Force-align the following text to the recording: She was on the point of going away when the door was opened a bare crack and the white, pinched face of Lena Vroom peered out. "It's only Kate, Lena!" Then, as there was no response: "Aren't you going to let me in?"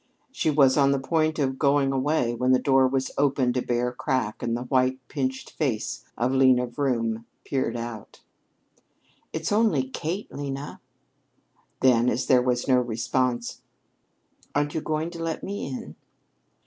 She 0.31 0.49
was 0.49 0.77
on 0.77 0.89
the 0.93 0.99
point 0.99 1.37
of 1.37 1.59
going 1.59 1.91
away 1.91 2.33
when 2.33 2.53
the 2.53 2.57
door 2.57 2.87
was 2.87 3.11
opened 3.19 3.55
a 3.55 3.61
bare 3.61 3.91
crack 3.91 4.41
and 4.41 4.57
the 4.57 4.63
white, 4.63 4.99
pinched 5.09 5.51
face 5.51 6.03
of 6.17 6.31
Lena 6.33 6.65
Vroom 6.65 7.27
peered 7.45 7.77
out. 7.77 8.21
"It's 9.31 9.51
only 9.51 9.89
Kate, 9.91 10.33
Lena!" 10.33 10.81
Then, 11.81 12.09
as 12.09 12.25
there 12.25 12.41
was 12.41 12.67
no 12.67 12.79
response: 12.81 13.61
"Aren't 14.55 14.73
you 14.73 14.81
going 14.81 15.11
to 15.11 15.21
let 15.23 15.43
me 15.43 15.67
in?" 15.67 15.93